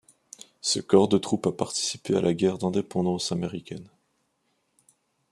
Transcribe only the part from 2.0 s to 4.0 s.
à la guerre d'indépendance américaine.